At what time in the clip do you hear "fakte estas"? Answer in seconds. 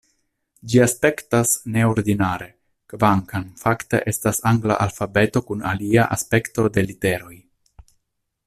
3.63-4.43